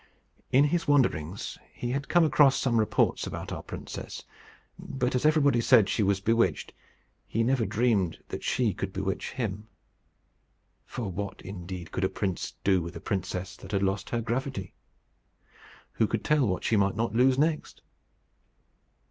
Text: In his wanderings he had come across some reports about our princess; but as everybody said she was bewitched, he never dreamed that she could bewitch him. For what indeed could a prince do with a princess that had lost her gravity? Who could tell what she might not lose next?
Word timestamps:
In 0.51 0.63
his 0.63 0.87
wanderings 0.87 1.59
he 1.71 1.91
had 1.91 2.09
come 2.09 2.23
across 2.23 2.57
some 2.57 2.79
reports 2.79 3.27
about 3.27 3.51
our 3.51 3.61
princess; 3.61 4.23
but 4.79 5.13
as 5.13 5.27
everybody 5.27 5.61
said 5.61 5.87
she 5.87 6.01
was 6.01 6.19
bewitched, 6.19 6.73
he 7.27 7.43
never 7.43 7.67
dreamed 7.67 8.17
that 8.29 8.43
she 8.43 8.73
could 8.73 8.93
bewitch 8.93 9.33
him. 9.33 9.67
For 10.87 11.11
what 11.11 11.39
indeed 11.43 11.91
could 11.91 12.03
a 12.03 12.09
prince 12.09 12.55
do 12.63 12.81
with 12.81 12.95
a 12.95 12.99
princess 12.99 13.55
that 13.57 13.73
had 13.73 13.83
lost 13.83 14.09
her 14.09 14.21
gravity? 14.21 14.73
Who 15.91 16.07
could 16.07 16.23
tell 16.25 16.47
what 16.47 16.63
she 16.63 16.77
might 16.77 16.95
not 16.95 17.13
lose 17.13 17.37
next? 17.37 17.83